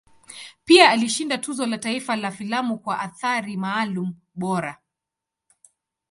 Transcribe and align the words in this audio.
Pia 0.65 0.89
alishinda 0.89 1.37
Tuzo 1.37 1.65
la 1.65 1.77
Taifa 1.77 2.15
la 2.15 2.31
Filamu 2.31 2.79
kwa 2.79 2.99
Athari 2.99 3.57
Maalum 3.57 4.13
Bora. 4.35 4.77